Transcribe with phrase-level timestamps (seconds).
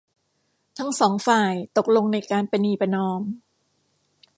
[0.77, 3.21] ทั้งสองฝ่ายตกลงในการประนีประนอม